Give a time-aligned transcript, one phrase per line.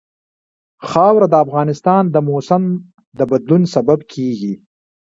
[0.89, 2.63] خاوره د افغانستان د موسم
[3.17, 4.53] د بدلون سبب کېږي.